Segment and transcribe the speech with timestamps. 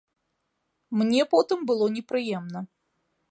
[1.01, 2.59] Мне потым было непрыемна.